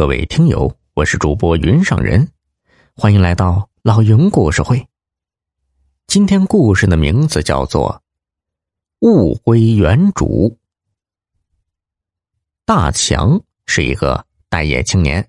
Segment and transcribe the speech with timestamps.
[0.00, 2.26] 各位听友，我是主播云上人，
[2.96, 4.88] 欢迎来到老云故事会。
[6.06, 8.02] 今天故事的名字叫做
[9.06, 10.48] 《物归原主》。
[12.64, 15.28] 大强是一个待业青年，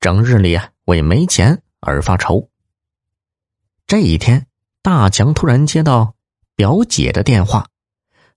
[0.00, 2.48] 整日里啊为没钱而发愁。
[3.86, 4.46] 这一天，
[4.80, 6.14] 大强突然接到
[6.56, 7.68] 表姐的电话，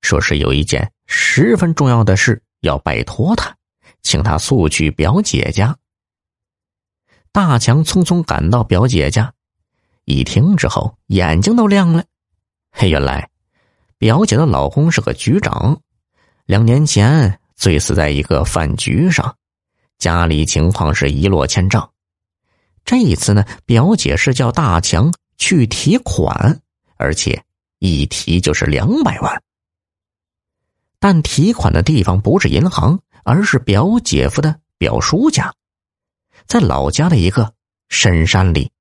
[0.02, 3.56] 说是有一件十分重要的事要拜托他。
[4.06, 5.76] 请他速去表姐家。
[7.32, 9.34] 大强匆匆赶到表姐家，
[10.06, 12.06] 一听之后眼睛都亮了。
[12.72, 13.30] 嘿，原来
[13.98, 15.82] 表姐的老公是个局长，
[16.46, 19.36] 两年前醉死在一个饭局上，
[19.98, 21.90] 家里情况是一落千丈。
[22.86, 26.62] 这一次呢，表姐是叫大强去提款，
[26.98, 27.44] 而且
[27.80, 29.42] 一提就是两百万。
[31.00, 33.00] 但提款的地方不是银行。
[33.26, 35.52] 而是表姐夫的表叔家，
[36.46, 37.56] 在老家的一个
[37.90, 38.72] 深山里。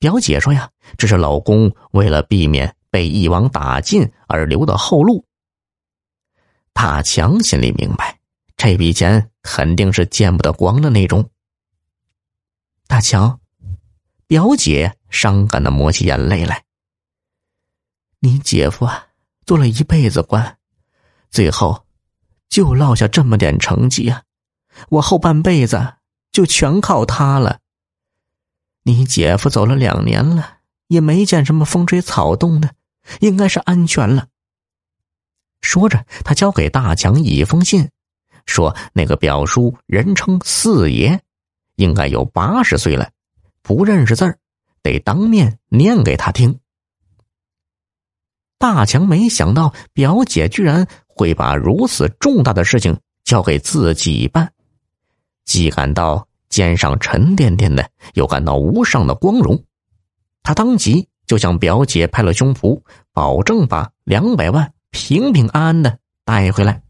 [0.00, 5.24] 表姐说呀，这是老公为了避免被一网打尽而留的后路。
[6.72, 8.18] 大强心里明白，
[8.56, 11.30] 这笔钱肯定是见不得光的那种。
[12.88, 13.38] 大强，
[14.26, 16.64] 表姐伤感的抹起眼泪来。
[18.18, 19.06] 你姐夫啊，
[19.46, 20.58] 做了一辈子官，
[21.30, 21.86] 最后。
[22.48, 24.22] 就落下这么点成绩啊！
[24.88, 25.94] 我后半辈子
[26.32, 27.60] 就全靠他了。
[28.82, 32.74] 你姐夫走了两年了，也没见什么风吹草动的，
[33.20, 34.28] 应该是安全了。
[35.62, 37.88] 说着，他交给大强一封信，
[38.46, 41.20] 说那个表叔人称四爷，
[41.76, 43.10] 应该有八十岁了，
[43.62, 44.38] 不认识字儿，
[44.82, 46.60] 得当面念给他听。
[48.58, 50.86] 大强没想到表姐居然。
[51.16, 54.52] 会把如此重大的事情交给自己办，
[55.44, 59.62] 既感到肩上沉甸甸的，又感到无上的光荣。
[60.42, 66.82] 他当即就向表姐拍了胸脯，保证把两百万平平安安的带回来。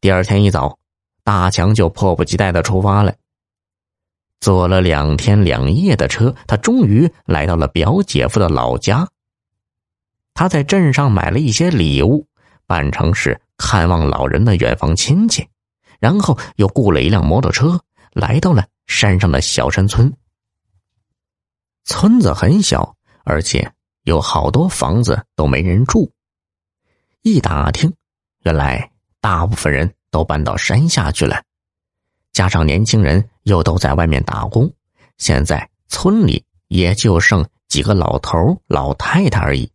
[0.00, 0.78] 第二天一早，
[1.22, 3.14] 大强就迫不及待的出发了。
[4.40, 9.08] 坐了两天两夜的车，他终于来到了表姐夫的老家。
[10.34, 12.26] 他在镇上买了一些礼物。
[12.66, 15.48] 扮成是看望老人的远房亲戚，
[15.98, 17.80] 然后又雇了一辆摩托车，
[18.12, 20.12] 来到了山上的小山村。
[21.84, 23.72] 村子很小，而且
[24.02, 26.10] 有好多房子都没人住。
[27.22, 27.92] 一打听，
[28.40, 28.90] 原来
[29.20, 31.42] 大部分人都搬到山下去了，
[32.32, 34.72] 加上年轻人又都在外面打工，
[35.18, 39.70] 现在村里也就剩几个老头老太太而已。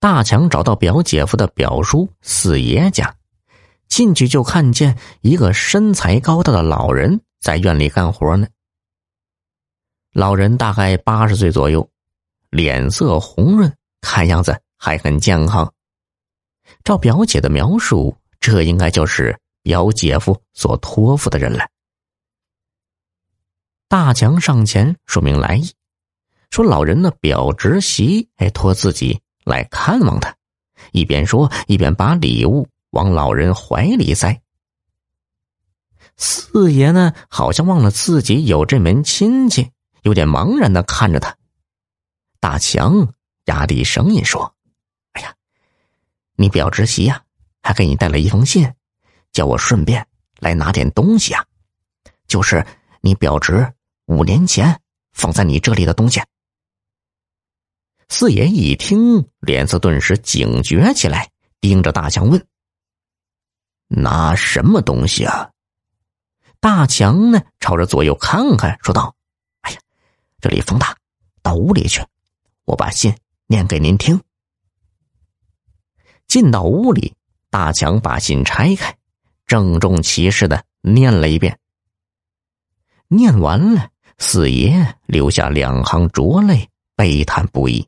[0.00, 3.14] 大强找到表姐夫的表叔四爷家，
[3.86, 8.48] 进去就看见一个身材高大的老人在院里干活呢。
[10.14, 11.86] 老人大概八十岁左右，
[12.48, 15.70] 脸色红润，看样子还很健康。
[16.82, 21.68] 照表姐的描述，这应该就是表姐夫所托付的人了。
[23.86, 25.70] 大强上前说明来意，
[26.50, 29.20] 说老人的表侄媳哎托自己。
[29.44, 30.34] 来看望他，
[30.92, 34.40] 一边说一边把礼物往老人怀里塞。
[36.16, 39.70] 四爷呢，好像忘了自己有这门亲戚，
[40.02, 41.34] 有点茫然的看着他。
[42.40, 43.14] 大强
[43.46, 44.54] 压低声音说
[45.12, 45.34] ：“哎呀，
[46.36, 47.22] 你表侄媳呀，
[47.62, 48.70] 还给你带了一封信，
[49.32, 50.06] 叫我顺便
[50.38, 51.44] 来拿点东西啊，
[52.26, 52.66] 就是
[53.00, 53.72] 你表侄
[54.06, 54.80] 五年前
[55.12, 56.20] 放在你这里的东西。”
[58.12, 62.44] 四爷一听，脸色顿时警觉起来，盯着大强问
[63.86, 65.48] ：“拿什么东西啊？”
[66.58, 69.14] 大强呢，朝着左右看看，说道
[69.62, 69.78] ：“哎呀，
[70.40, 70.96] 这里风大，
[71.40, 72.04] 到屋里去，
[72.64, 73.14] 我把信
[73.46, 74.20] 念给您听。”
[76.26, 77.14] 进到屋里，
[77.48, 78.98] 大强把信拆开，
[79.46, 81.60] 郑重其事的念了一遍。
[83.06, 83.88] 念完了，
[84.18, 87.86] 四爷流下两行浊泪，悲叹不已。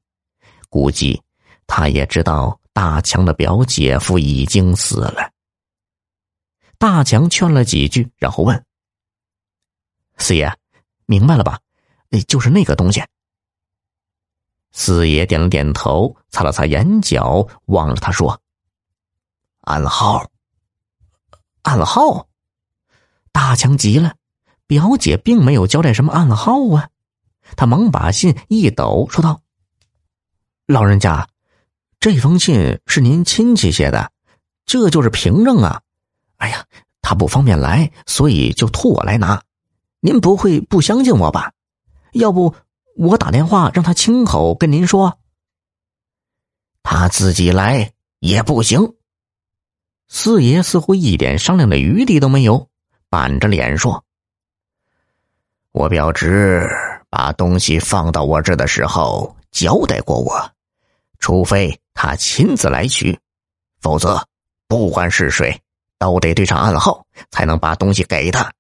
[0.72, 1.22] 估计
[1.66, 5.30] 他也知道大强的表姐夫已经死了。
[6.78, 8.64] 大强劝了几句，然后问
[10.16, 10.50] ：“四爷，
[11.04, 11.60] 明白了吧？
[12.26, 13.04] 就是那个东西。”
[14.72, 18.40] 四爷点了点头，擦了擦眼角，望着他说
[19.60, 20.26] ：“暗号。”
[21.60, 22.26] 暗号。
[23.30, 24.16] 大强急了，
[24.66, 26.88] 表姐并没有交代什么暗号啊！
[27.56, 29.42] 他忙把信一抖，说道。
[30.66, 31.28] 老人家，
[31.98, 34.12] 这封信是您亲戚写的，
[34.64, 35.82] 这就是凭证啊！
[36.36, 36.64] 哎呀，
[37.00, 39.42] 他不方便来，所以就托我来拿。
[40.00, 41.52] 您不会不相信我吧？
[42.12, 42.54] 要不
[42.96, 45.18] 我打电话让他亲口跟您说。
[46.82, 48.94] 他自己来也不行。
[50.08, 52.68] 四爷似乎一点商量的余地都没有，
[53.08, 54.04] 板着脸说
[55.72, 56.68] ：“我表侄
[57.08, 60.50] 把东西放到我这的时候交代过我，
[61.20, 63.16] 除非他亲自来取，
[63.80, 64.26] 否则
[64.66, 65.60] 不管是谁，
[65.98, 68.50] 都得对上暗号，才能把东西给他。”